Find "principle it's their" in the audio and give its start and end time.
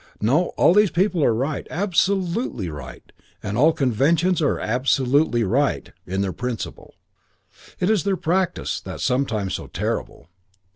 6.33-8.17